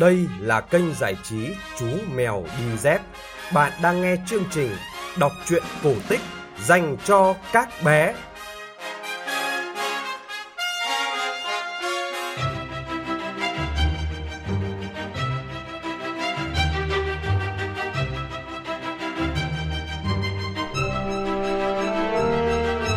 [0.00, 3.00] Đây là kênh giải trí Chú Mèo Đi Dép.
[3.54, 4.70] Bạn đang nghe chương trình
[5.18, 6.20] đọc truyện cổ tích
[6.64, 8.14] dành cho các bé.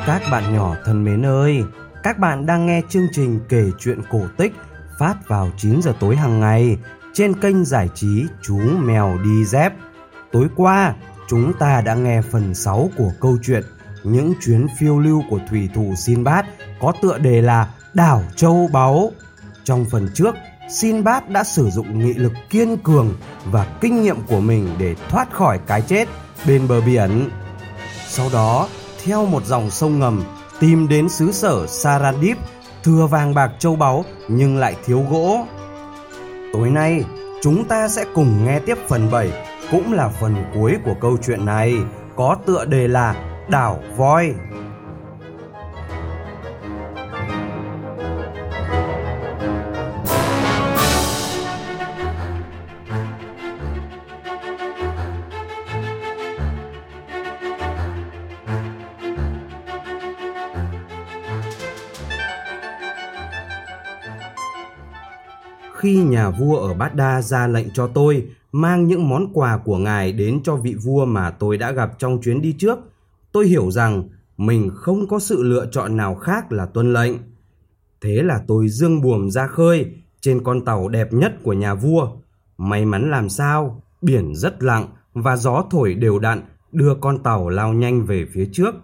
[0.07, 1.63] Các bạn nhỏ thân mến ơi,
[2.03, 4.53] các bạn đang nghe chương trình kể chuyện cổ tích
[4.99, 6.77] phát vào 9 giờ tối hàng ngày
[7.13, 9.73] trên kênh giải trí Chú Mèo Đi Dép.
[10.31, 10.95] Tối qua,
[11.27, 13.63] chúng ta đã nghe phần 6 của câu chuyện
[14.03, 16.45] Những chuyến phiêu lưu của thủy thủ Sinbad
[16.81, 19.11] có tựa đề là Đảo Châu Báu.
[19.63, 20.35] Trong phần trước,
[20.69, 25.31] Sinbad đã sử dụng nghị lực kiên cường và kinh nghiệm của mình để thoát
[25.31, 26.07] khỏi cái chết
[26.47, 27.29] bên bờ biển.
[28.07, 28.67] Sau đó,
[29.03, 30.23] theo một dòng sông ngầm
[30.59, 32.37] tìm đến xứ sở Sarandip
[32.83, 35.45] thừa vàng bạc châu báu nhưng lại thiếu gỗ.
[36.53, 37.03] Tối nay,
[37.41, 39.31] chúng ta sẽ cùng nghe tiếp phần 7,
[39.71, 41.75] cũng là phần cuối của câu chuyện này,
[42.15, 43.15] có tựa đề là
[43.49, 44.33] Đảo Voi.
[65.83, 69.77] Khi nhà vua ở Bát Đa ra lệnh cho tôi mang những món quà của
[69.77, 72.79] ngài đến cho vị vua mà tôi đã gặp trong chuyến đi trước,
[73.31, 74.03] tôi hiểu rằng
[74.37, 77.13] mình không có sự lựa chọn nào khác là tuân lệnh.
[78.01, 79.85] Thế là tôi dương buồm ra khơi
[80.21, 82.07] trên con tàu đẹp nhất của nhà vua.
[82.57, 86.41] May mắn làm sao, biển rất lặng và gió thổi đều đặn
[86.71, 88.75] đưa con tàu lao nhanh về phía trước.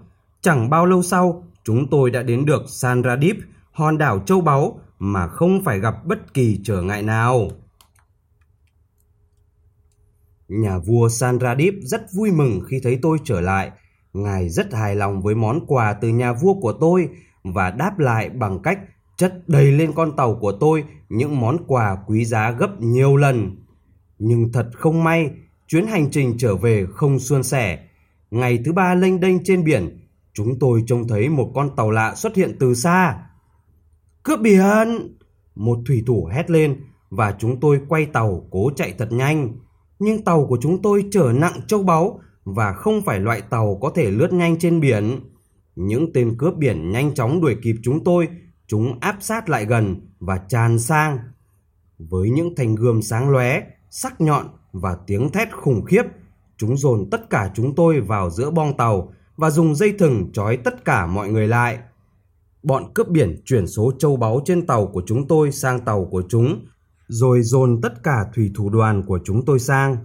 [0.41, 3.35] Chẳng bao lâu sau, chúng tôi đã đến được Sandradip,
[3.71, 7.49] hòn đảo châu báu mà không phải gặp bất kỳ trở ngại nào.
[10.47, 13.71] Nhà vua Sandradip rất vui mừng khi thấy tôi trở lại.
[14.13, 17.09] Ngài rất hài lòng với món quà từ nhà vua của tôi
[17.43, 18.79] và đáp lại bằng cách
[19.17, 23.55] chất đầy lên con tàu của tôi những món quà quý giá gấp nhiều lần.
[24.19, 25.31] Nhưng thật không may,
[25.67, 27.87] chuyến hành trình trở về không suôn sẻ.
[28.31, 32.15] Ngày thứ ba lênh đênh trên biển, chúng tôi trông thấy một con tàu lạ
[32.15, 33.28] xuất hiện từ xa.
[34.23, 35.17] Cướp biển!
[35.55, 39.53] Một thủy thủ hét lên và chúng tôi quay tàu cố chạy thật nhanh.
[39.99, 43.91] Nhưng tàu của chúng tôi chở nặng châu báu và không phải loại tàu có
[43.95, 45.19] thể lướt nhanh trên biển.
[45.75, 48.27] Những tên cướp biển nhanh chóng đuổi kịp chúng tôi,
[48.67, 51.19] chúng áp sát lại gần và tràn sang.
[51.97, 56.03] Với những thành gươm sáng lóe, sắc nhọn và tiếng thét khủng khiếp,
[56.57, 60.57] chúng dồn tất cả chúng tôi vào giữa bong tàu và dùng dây thừng trói
[60.57, 61.79] tất cả mọi người lại
[62.63, 66.23] bọn cướp biển chuyển số châu báu trên tàu của chúng tôi sang tàu của
[66.29, 66.65] chúng,
[67.07, 69.97] rồi dồn tất cả thủy thủ đoàn của chúng tôi sang.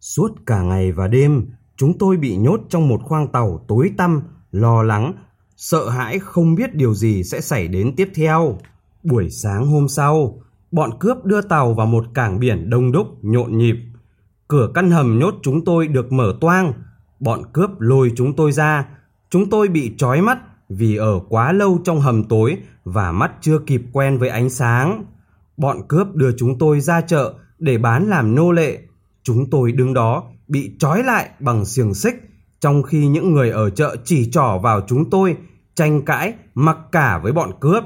[0.00, 4.22] Suốt cả ngày và đêm, chúng tôi bị nhốt trong một khoang tàu tối tăm,
[4.52, 5.12] lo lắng,
[5.56, 8.58] sợ hãi không biết điều gì sẽ xảy đến tiếp theo.
[9.02, 10.42] Buổi sáng hôm sau,
[10.72, 13.76] bọn cướp đưa tàu vào một cảng biển đông đúc, nhộn nhịp.
[14.48, 16.72] Cửa căn hầm nhốt chúng tôi được mở toang.
[17.20, 18.88] Bọn cướp lôi chúng tôi ra.
[19.30, 20.38] Chúng tôi bị trói mắt
[20.76, 25.04] vì ở quá lâu trong hầm tối và mắt chưa kịp quen với ánh sáng.
[25.56, 28.78] Bọn cướp đưa chúng tôi ra chợ để bán làm nô lệ.
[29.22, 32.14] Chúng tôi đứng đó bị trói lại bằng xiềng xích
[32.62, 35.36] trong khi những người ở chợ chỉ trỏ vào chúng tôi,
[35.74, 37.84] tranh cãi, mặc cả với bọn cướp.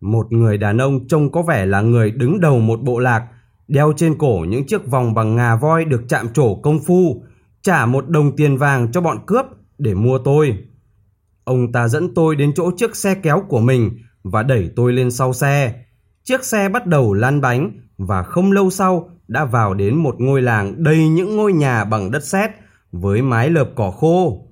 [0.00, 3.26] Một người đàn ông trông có vẻ là người đứng đầu một bộ lạc,
[3.68, 7.24] đeo trên cổ những chiếc vòng bằng ngà voi được chạm trổ công phu,
[7.62, 9.46] trả một đồng tiền vàng cho bọn cướp
[9.78, 10.58] để mua tôi.
[11.46, 15.10] Ông ta dẫn tôi đến chỗ chiếc xe kéo của mình và đẩy tôi lên
[15.10, 15.84] sau xe.
[16.24, 20.42] Chiếc xe bắt đầu lăn bánh và không lâu sau đã vào đến một ngôi
[20.42, 22.50] làng đầy những ngôi nhà bằng đất sét
[22.92, 24.46] với mái lợp cỏ khô.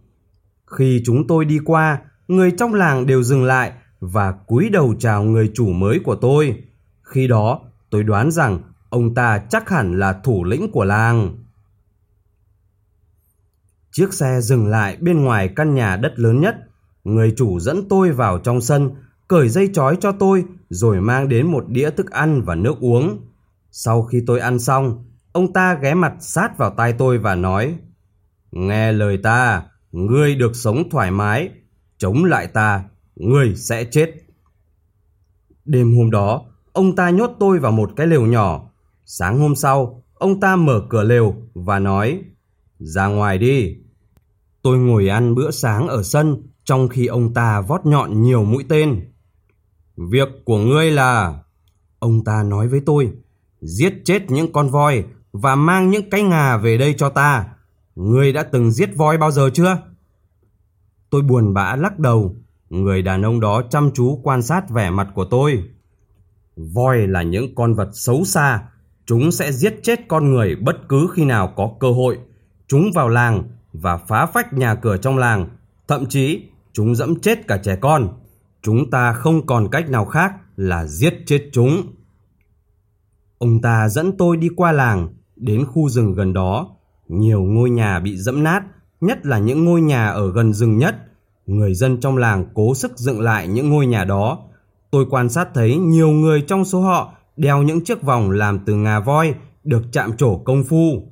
[0.66, 1.98] Khi chúng tôi đi qua,
[2.28, 6.62] người trong làng đều dừng lại và cúi đầu chào người chủ mới của tôi.
[7.02, 7.60] Khi đó,
[7.90, 8.58] tôi đoán rằng
[8.88, 11.44] ông ta chắc hẳn là thủ lĩnh của làng.
[13.92, 16.56] Chiếc xe dừng lại bên ngoài căn nhà đất lớn nhất
[17.04, 18.90] Người chủ dẫn tôi vào trong sân,
[19.28, 23.18] cởi dây chói cho tôi rồi mang đến một đĩa thức ăn và nước uống.
[23.70, 27.78] Sau khi tôi ăn xong, ông ta ghé mặt sát vào tai tôi và nói
[28.52, 29.62] Nghe lời ta,
[29.92, 31.50] ngươi được sống thoải mái,
[31.98, 32.84] chống lại ta,
[33.16, 34.14] ngươi sẽ chết.
[35.64, 38.70] Đêm hôm đó, ông ta nhốt tôi vào một cái lều nhỏ.
[39.04, 42.22] Sáng hôm sau, ông ta mở cửa lều và nói
[42.78, 43.76] Ra ngoài đi.
[44.62, 48.64] Tôi ngồi ăn bữa sáng ở sân trong khi ông ta vót nhọn nhiều mũi
[48.68, 49.12] tên.
[49.96, 51.38] Việc của ngươi là...
[51.98, 53.12] Ông ta nói với tôi,
[53.60, 57.46] giết chết những con voi và mang những cái ngà về đây cho ta.
[57.94, 59.78] Ngươi đã từng giết voi bao giờ chưa?
[61.10, 62.36] Tôi buồn bã lắc đầu.
[62.70, 65.64] Người đàn ông đó chăm chú quan sát vẻ mặt của tôi.
[66.56, 68.62] Voi là những con vật xấu xa.
[69.06, 72.18] Chúng sẽ giết chết con người bất cứ khi nào có cơ hội.
[72.68, 75.48] Chúng vào làng và phá phách nhà cửa trong làng.
[75.88, 76.42] Thậm chí
[76.74, 78.08] chúng dẫm chết cả trẻ con.
[78.62, 81.82] Chúng ta không còn cách nào khác là giết chết chúng.
[83.38, 86.68] Ông ta dẫn tôi đi qua làng, đến khu rừng gần đó.
[87.08, 88.62] Nhiều ngôi nhà bị dẫm nát,
[89.00, 90.96] nhất là những ngôi nhà ở gần rừng nhất.
[91.46, 94.38] Người dân trong làng cố sức dựng lại những ngôi nhà đó.
[94.90, 98.74] Tôi quan sát thấy nhiều người trong số họ đeo những chiếc vòng làm từ
[98.74, 99.34] ngà voi
[99.64, 101.08] được chạm trổ công phu.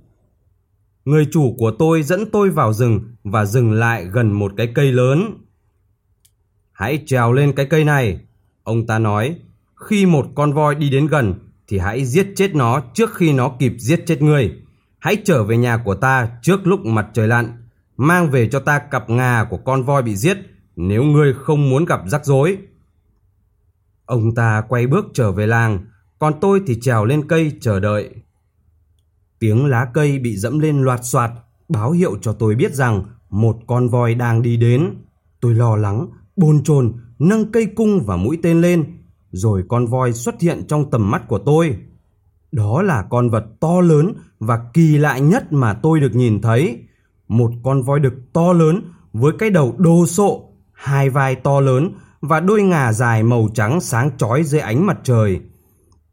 [1.04, 4.92] Người chủ của tôi dẫn tôi vào rừng và dừng lại gần một cái cây
[4.92, 5.34] lớn.
[6.82, 8.20] Hãy trèo lên cái cây này,
[8.62, 9.36] ông ta nói.
[9.74, 11.34] Khi một con voi đi đến gần
[11.68, 14.52] thì hãy giết chết nó trước khi nó kịp giết chết ngươi.
[14.98, 17.68] Hãy trở về nhà của ta trước lúc mặt trời lặn.
[17.96, 20.38] Mang về cho ta cặp ngà của con voi bị giết
[20.76, 22.58] nếu ngươi không muốn gặp rắc rối.
[24.04, 25.86] Ông ta quay bước trở về làng,
[26.18, 28.10] còn tôi thì trèo lên cây chờ đợi.
[29.38, 31.30] Tiếng lá cây bị dẫm lên loạt soạt,
[31.68, 34.94] báo hiệu cho tôi biết rằng một con voi đang đi đến.
[35.40, 36.06] Tôi lo lắng,
[36.36, 38.84] bồn chồn nâng cây cung và mũi tên lên,
[39.30, 41.76] rồi con voi xuất hiện trong tầm mắt của tôi.
[42.52, 46.78] Đó là con vật to lớn và kỳ lạ nhất mà tôi được nhìn thấy.
[47.28, 48.82] Một con voi đực to lớn
[49.12, 51.90] với cái đầu đồ sộ, hai vai to lớn
[52.20, 55.40] và đôi ngà dài màu trắng sáng chói dưới ánh mặt trời.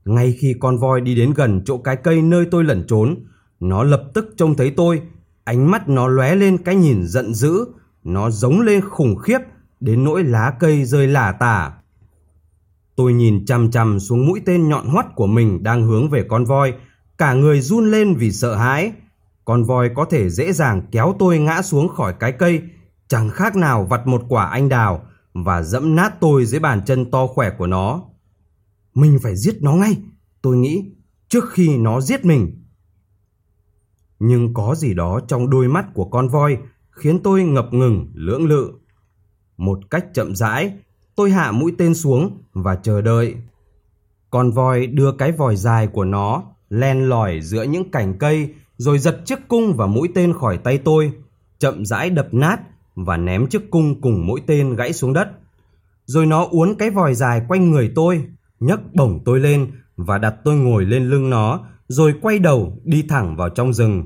[0.06, 3.16] Ngay khi con voi đi đến gần chỗ cái cây nơi tôi lẩn trốn,
[3.60, 5.02] nó lập tức trông thấy tôi,
[5.44, 7.66] ánh mắt nó lóe lên cái nhìn giận dữ,
[8.04, 9.40] nó giống lên khủng khiếp
[9.80, 11.74] đến nỗi lá cây rơi lả tả.
[12.96, 16.46] Tôi nhìn chằm chằm xuống mũi tên nhọn hoắt của mình đang hướng về con
[16.46, 16.74] voi,
[17.18, 18.92] cả người run lên vì sợ hãi.
[19.46, 22.62] Con voi có thể dễ dàng kéo tôi ngã xuống khỏi cái cây,
[23.08, 27.12] chẳng khác nào vặt một quả anh đào và dẫm nát tôi dưới bàn chân
[27.12, 28.04] to khỏe của nó.
[28.94, 29.98] Mình phải giết nó ngay,
[30.42, 30.92] tôi nghĩ,
[31.30, 32.64] trước khi nó giết mình.
[34.20, 36.58] Nhưng có gì đó trong đôi mắt của con voi
[36.92, 38.72] khiến tôi ngập ngừng, lưỡng lự.
[39.60, 40.74] Một cách chậm rãi,
[41.16, 43.36] tôi hạ mũi tên xuống và chờ đợi.
[44.30, 49.00] Con voi đưa cái vòi dài của nó len lỏi giữa những cành cây rồi
[49.00, 51.12] giật chiếc cung và mũi tên khỏi tay tôi,
[51.60, 52.60] chậm rãi đập nát
[52.96, 55.30] và ném chiếc cung cùng mũi tên gãy xuống đất.
[56.06, 58.24] Rồi nó uốn cái vòi dài quanh người tôi,
[58.60, 63.04] nhấc bổng tôi lên và đặt tôi ngồi lên lưng nó, rồi quay đầu đi
[63.10, 64.04] thẳng vào trong rừng.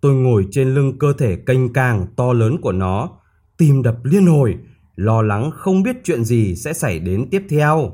[0.00, 3.10] Tôi ngồi trên lưng cơ thể kênh càng to lớn của nó,
[3.56, 4.56] tim đập liên hồi,
[4.96, 7.92] lo lắng không biết chuyện gì sẽ xảy đến tiếp theo.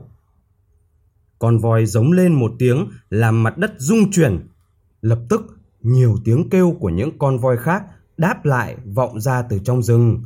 [1.39, 4.49] Con voi giống lên một tiếng làm mặt đất rung chuyển.
[5.01, 7.83] Lập tức, nhiều tiếng kêu của những con voi khác
[8.17, 10.23] đáp lại vọng ra từ trong rừng.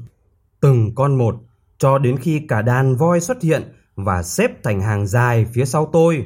[0.61, 1.37] Từng con một,
[1.79, 3.63] cho đến khi cả đàn voi xuất hiện
[3.97, 6.25] và xếp thành hàng dài phía sau tôi.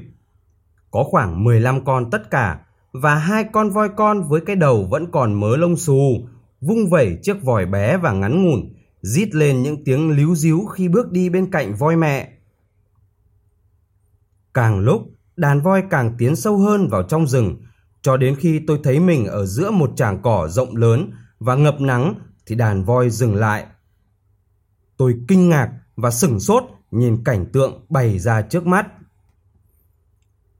[0.91, 2.61] Có khoảng 15 con tất cả
[2.93, 6.29] và hai con voi con với cái đầu vẫn còn mớ lông xù,
[6.61, 10.89] vung vẩy chiếc vòi bé và ngắn ngủn, rít lên những tiếng líu díu khi
[10.89, 12.33] bước đi bên cạnh voi mẹ.
[14.55, 15.03] Càng lúc,
[15.37, 17.57] đàn voi càng tiến sâu hơn vào trong rừng,
[18.03, 21.81] cho đến khi tôi thấy mình ở giữa một tràng cỏ rộng lớn và ngập
[21.81, 22.15] nắng
[22.47, 23.67] thì đàn voi dừng lại.
[24.97, 28.87] Tôi kinh ngạc và sửng sốt nhìn cảnh tượng bày ra trước mắt.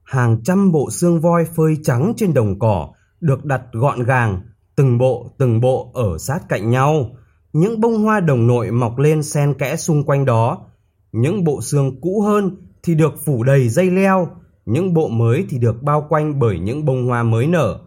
[0.03, 4.41] Hàng trăm bộ xương voi phơi trắng trên đồng cỏ được đặt gọn gàng,
[4.75, 7.09] từng bộ từng bộ ở sát cạnh nhau.
[7.53, 10.65] Những bông hoa đồng nội mọc lên xen kẽ xung quanh đó.
[11.11, 14.27] Những bộ xương cũ hơn thì được phủ đầy dây leo,
[14.65, 17.79] những bộ mới thì được bao quanh bởi những bông hoa mới nở.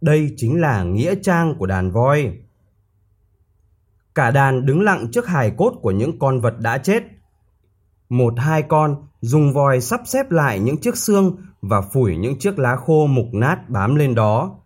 [0.00, 2.32] Đây chính là nghĩa trang của đàn voi.
[4.14, 7.02] Cả đàn đứng lặng trước hài cốt của những con vật đã chết.
[8.08, 12.58] Một hai con dùng vòi sắp xếp lại những chiếc xương và phủi những chiếc
[12.58, 14.58] lá khô mục nát bám lên đó.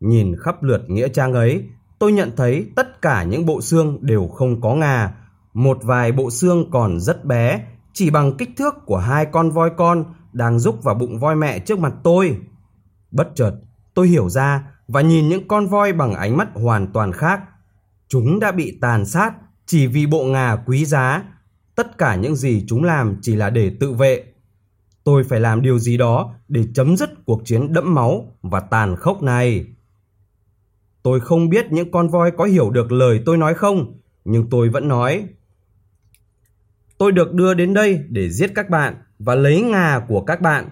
[0.00, 4.28] Nhìn khắp lượt nghĩa trang ấy, tôi nhận thấy tất cả những bộ xương đều
[4.28, 5.14] không có ngà.
[5.54, 9.70] Một vài bộ xương còn rất bé, chỉ bằng kích thước của hai con voi
[9.76, 12.38] con đang rúc vào bụng voi mẹ trước mặt tôi.
[13.10, 13.52] Bất chợt,
[13.94, 17.40] tôi hiểu ra và nhìn những con voi bằng ánh mắt hoàn toàn khác.
[18.08, 19.32] Chúng đã bị tàn sát
[19.66, 21.22] chỉ vì bộ ngà quý giá.
[21.74, 24.24] Tất cả những gì chúng làm chỉ là để tự vệ.
[25.04, 28.96] Tôi phải làm điều gì đó để chấm dứt cuộc chiến đẫm máu và tàn
[28.96, 29.66] khốc này.
[31.06, 33.94] Tôi không biết những con voi có hiểu được lời tôi nói không,
[34.24, 35.26] nhưng tôi vẫn nói.
[36.98, 40.68] Tôi được đưa đến đây để giết các bạn và lấy ngà của các bạn.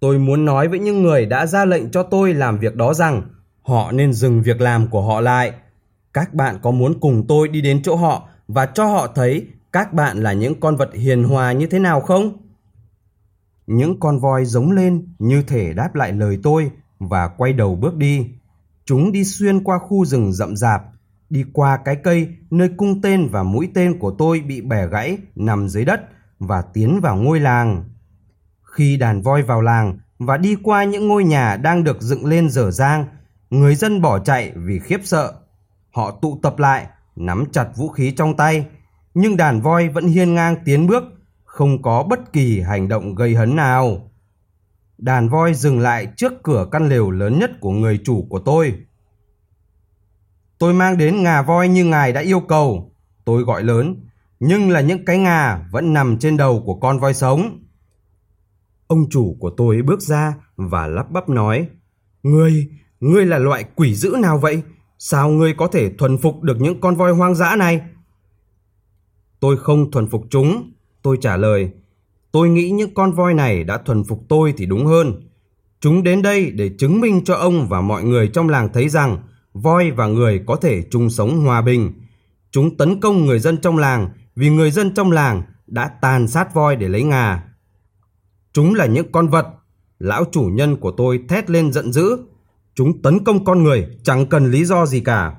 [0.00, 3.22] tôi muốn nói với những người đã ra lệnh cho tôi làm việc đó rằng
[3.62, 5.52] họ nên dừng việc làm của họ lại.
[6.12, 9.92] Các bạn có muốn cùng tôi đi đến chỗ họ và cho họ thấy các
[9.92, 12.32] bạn là những con vật hiền hòa như thế nào không?
[13.66, 17.96] Những con voi giống lên như thể đáp lại lời tôi và quay đầu bước
[17.96, 18.26] đi.
[18.86, 20.82] Chúng đi xuyên qua khu rừng rậm rạp,
[21.30, 25.18] đi qua cái cây nơi cung tên và mũi tên của tôi bị bẻ gãy
[25.34, 26.00] nằm dưới đất
[26.38, 27.84] và tiến vào ngôi làng.
[28.62, 32.50] Khi đàn voi vào làng và đi qua những ngôi nhà đang được dựng lên
[32.50, 33.06] dở dang,
[33.50, 35.32] người dân bỏ chạy vì khiếp sợ.
[35.90, 36.86] Họ tụ tập lại,
[37.16, 38.66] nắm chặt vũ khí trong tay,
[39.14, 41.04] nhưng đàn voi vẫn hiên ngang tiến bước,
[41.44, 44.10] không có bất kỳ hành động gây hấn nào.
[44.98, 48.74] Đàn voi dừng lại trước cửa căn lều lớn nhất của người chủ của tôi.
[50.58, 52.92] Tôi mang đến ngà voi như ngài đã yêu cầu.
[53.24, 54.06] Tôi gọi lớn,
[54.40, 57.60] nhưng là những cái ngà vẫn nằm trên đầu của con voi sống.
[58.86, 61.68] Ông chủ của tôi bước ra và lắp bắp nói,
[62.24, 62.68] Ngươi,
[63.00, 64.62] ngươi là loại quỷ dữ nào vậy?
[64.98, 67.80] Sao ngươi có thể thuần phục được những con voi hoang dã này?
[69.40, 70.72] Tôi không thuần phục chúng,
[71.02, 71.70] tôi trả lời.
[72.34, 75.28] Tôi nghĩ những con voi này đã thuần phục tôi thì đúng hơn.
[75.80, 79.18] Chúng đến đây để chứng minh cho ông và mọi người trong làng thấy rằng
[79.52, 81.92] voi và người có thể chung sống hòa bình.
[82.50, 86.54] Chúng tấn công người dân trong làng vì người dân trong làng đã tàn sát
[86.54, 87.44] voi để lấy ngà.
[88.52, 89.46] Chúng là những con vật.
[89.98, 92.16] Lão chủ nhân của tôi thét lên giận dữ.
[92.74, 95.34] Chúng tấn công con người, chẳng cần lý do gì cả.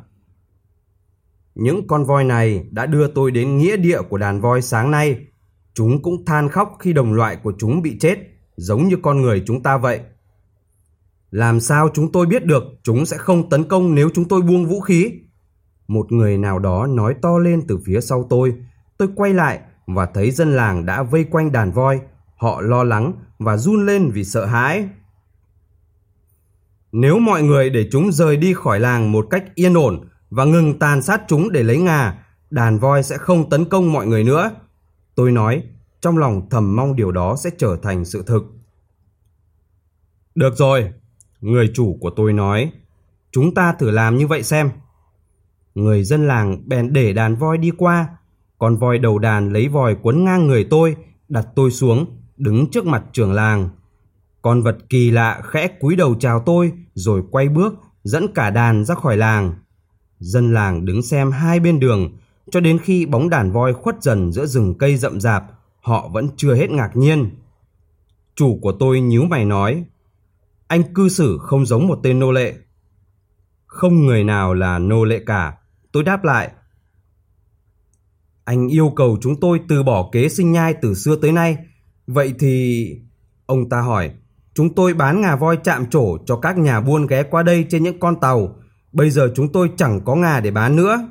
[1.55, 5.25] Những con voi này đã đưa tôi đến nghĩa địa của đàn voi sáng nay.
[5.75, 8.17] Chúng cũng than khóc khi đồng loại của chúng bị chết,
[8.55, 9.99] giống như con người chúng ta vậy.
[11.31, 14.65] Làm sao chúng tôi biết được chúng sẽ không tấn công nếu chúng tôi buông
[14.65, 15.11] vũ khí?
[15.87, 18.53] Một người nào đó nói to lên từ phía sau tôi.
[18.97, 21.99] Tôi quay lại và thấy dân làng đã vây quanh đàn voi.
[22.37, 24.89] Họ lo lắng và run lên vì sợ hãi.
[26.91, 30.79] Nếu mọi người để chúng rời đi khỏi làng một cách yên ổn và ngừng
[30.79, 34.51] tàn sát chúng để lấy ngà, đàn voi sẽ không tấn công mọi người nữa.
[35.15, 35.63] Tôi nói,
[36.01, 38.43] trong lòng thầm mong điều đó sẽ trở thành sự thực.
[40.35, 40.93] Được rồi,
[41.41, 42.71] người chủ của tôi nói,
[43.31, 44.69] chúng ta thử làm như vậy xem.
[45.75, 48.07] Người dân làng bèn để đàn voi đi qua,
[48.57, 50.95] con voi đầu đàn lấy vòi quấn ngang người tôi,
[51.29, 52.05] đặt tôi xuống,
[52.37, 53.69] đứng trước mặt trưởng làng.
[54.41, 58.85] Con vật kỳ lạ khẽ cúi đầu chào tôi rồi quay bước dẫn cả đàn
[58.85, 59.53] ra khỏi làng.
[60.19, 62.17] Dân làng đứng xem hai bên đường
[62.51, 65.43] cho đến khi bóng đàn voi khuất dần giữa rừng cây rậm rạp,
[65.81, 67.29] họ vẫn chưa hết ngạc nhiên.
[68.35, 69.85] Chủ của tôi nhíu mày nói,
[70.67, 72.53] anh cư xử không giống một tên nô lệ.
[73.65, 75.57] Không người nào là nô lệ cả,
[75.91, 76.51] tôi đáp lại.
[78.43, 81.57] Anh yêu cầu chúng tôi từ bỏ kế sinh nhai từ xưa tới nay.
[82.07, 82.85] Vậy thì...
[83.45, 84.11] Ông ta hỏi,
[84.53, 87.83] chúng tôi bán ngà voi chạm trổ cho các nhà buôn ghé qua đây trên
[87.83, 88.55] những con tàu.
[88.91, 91.07] Bây giờ chúng tôi chẳng có ngà để bán nữa.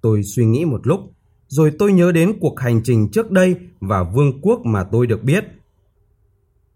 [0.00, 1.00] Tôi suy nghĩ một lúc,
[1.48, 5.22] rồi tôi nhớ đến cuộc hành trình trước đây và vương quốc mà tôi được
[5.22, 5.44] biết.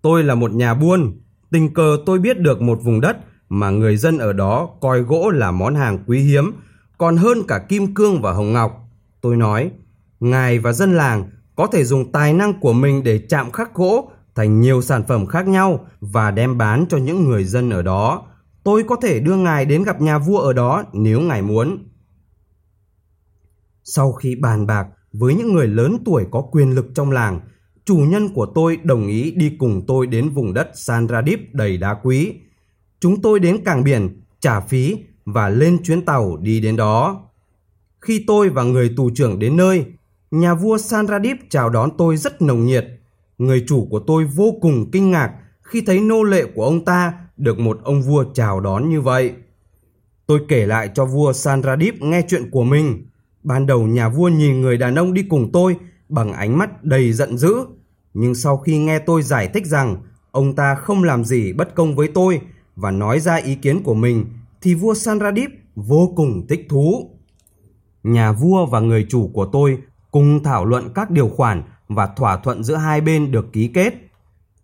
[0.02, 3.16] Tôi là một nhà buôn, tình cờ tôi biết được một vùng đất
[3.48, 6.52] mà người dân ở đó coi gỗ là món hàng quý hiếm,
[6.98, 8.88] còn hơn cả kim cương và hồng ngọc.
[9.20, 9.70] Tôi nói,
[10.20, 14.10] ngài và dân làng có thể dùng tài năng của mình để chạm khắc gỗ
[14.34, 18.22] thành nhiều sản phẩm khác nhau và đem bán cho những người dân ở đó.
[18.64, 21.78] Tôi có thể đưa ngài đến gặp nhà vua ở đó nếu ngài muốn.
[23.84, 27.40] Sau khi bàn bạc với những người lớn tuổi có quyền lực trong làng,
[27.84, 31.94] chủ nhân của tôi đồng ý đi cùng tôi đến vùng đất Sandradip đầy đá
[32.02, 32.34] quý.
[33.00, 37.28] Chúng tôi đến cảng biển, trả phí và lên chuyến tàu đi đến đó.
[38.00, 39.84] Khi tôi và người tù trưởng đến nơi,
[40.30, 42.86] nhà vua Sandradip chào đón tôi rất nồng nhiệt.
[43.38, 47.14] Người chủ của tôi vô cùng kinh ngạc khi thấy nô lệ của ông ta
[47.36, 49.32] được một ông vua chào đón như vậy.
[50.26, 53.06] Tôi kể lại cho vua Sandradip nghe chuyện của mình.
[53.42, 55.76] Ban đầu nhà vua nhìn người đàn ông đi cùng tôi
[56.08, 57.54] bằng ánh mắt đầy giận dữ.
[58.14, 59.96] Nhưng sau khi nghe tôi giải thích rằng
[60.30, 62.40] ông ta không làm gì bất công với tôi
[62.76, 64.24] và nói ra ý kiến của mình
[64.60, 67.10] thì vua Sanradip vô cùng thích thú.
[68.02, 69.78] Nhà vua và người chủ của tôi
[70.10, 73.94] cùng thảo luận các điều khoản và thỏa thuận giữa hai bên được ký kết.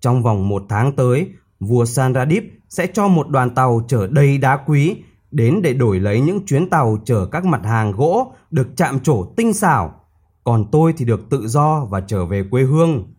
[0.00, 1.28] Trong vòng một tháng tới,
[1.60, 4.96] vua Sanradip sẽ cho một đoàn tàu chở đầy đá quý
[5.30, 9.32] đến để đổi lấy những chuyến tàu chở các mặt hàng gỗ được chạm trổ
[9.36, 10.00] tinh xảo,
[10.44, 13.14] còn tôi thì được tự do và trở về quê hương.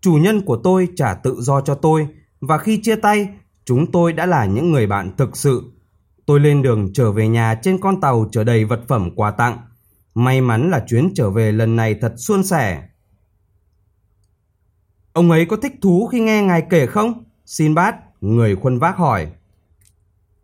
[0.00, 2.08] Chủ nhân của tôi trả tự do cho tôi
[2.40, 3.28] và khi chia tay,
[3.64, 5.72] chúng tôi đã là những người bạn thực sự.
[6.26, 9.58] Tôi lên đường trở về nhà trên con tàu chở đầy vật phẩm quà tặng.
[10.14, 12.88] May mắn là chuyến trở về lần này thật suôn sẻ.
[15.12, 17.24] Ông ấy có thích thú khi nghe ngài kể không?
[17.46, 19.26] Xin bát, người khuân vác hỏi.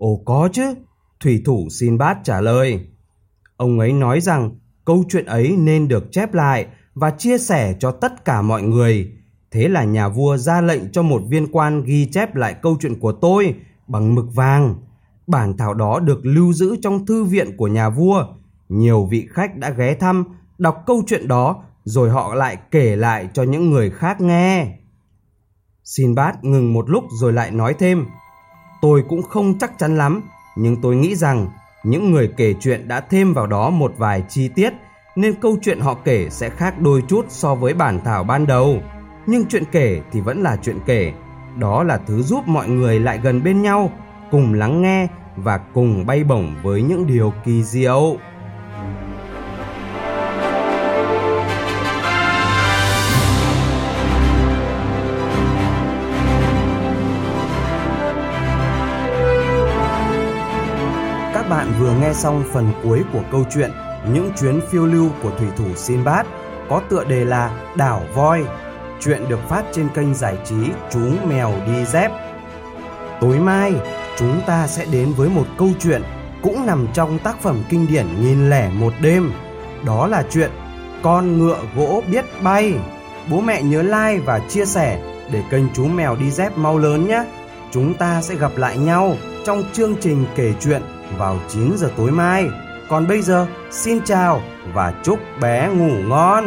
[0.00, 0.74] Ồ có chứ,
[1.20, 2.86] thủy thủ xin bát trả lời.
[3.56, 4.50] Ông ấy nói rằng
[4.84, 9.12] câu chuyện ấy nên được chép lại và chia sẻ cho tất cả mọi người.
[9.50, 13.00] Thế là nhà vua ra lệnh cho một viên quan ghi chép lại câu chuyện
[13.00, 13.54] của tôi
[13.86, 14.74] bằng mực vàng.
[15.26, 18.26] Bản thảo đó được lưu giữ trong thư viện của nhà vua.
[18.68, 20.24] Nhiều vị khách đã ghé thăm,
[20.58, 24.78] đọc câu chuyện đó rồi họ lại kể lại cho những người khác nghe.
[25.84, 28.06] Sinbad ngừng một lúc rồi lại nói thêm,
[28.80, 30.22] tôi cũng không chắc chắn lắm,
[30.56, 31.48] nhưng tôi nghĩ rằng
[31.84, 34.72] những người kể chuyện đã thêm vào đó một vài chi tiết
[35.16, 38.78] nên câu chuyện họ kể sẽ khác đôi chút so với bản thảo ban đầu.
[39.26, 41.12] Nhưng chuyện kể thì vẫn là chuyện kể,
[41.58, 43.90] đó là thứ giúp mọi người lại gần bên nhau,
[44.30, 48.16] cùng lắng nghe và cùng bay bổng với những điều kỳ diệu.
[61.80, 63.70] Vừa nghe xong phần cuối của câu chuyện
[64.12, 66.26] Những chuyến phiêu lưu của thủy thủ Sinbad
[66.68, 68.44] có tựa đề là Đảo Voi.
[69.00, 70.56] Chuyện được phát trên kênh giải trí
[70.90, 72.10] Chú Mèo Đi Dép.
[73.20, 73.72] Tối mai,
[74.16, 76.02] chúng ta sẽ đến với một câu chuyện
[76.42, 79.32] cũng nằm trong tác phẩm kinh điển Nghìn lẻ một đêm.
[79.84, 80.50] Đó là chuyện
[81.02, 82.74] Con ngựa gỗ biết bay.
[83.30, 87.08] Bố mẹ nhớ like và chia sẻ để kênh Chú Mèo Đi Dép mau lớn
[87.08, 87.24] nhé.
[87.72, 90.82] Chúng ta sẽ gặp lại nhau trong chương trình kể chuyện
[91.18, 92.48] vào 9 giờ tối mai.
[92.88, 94.42] Còn bây giờ, xin chào
[94.74, 96.44] và chúc bé ngủ ngon.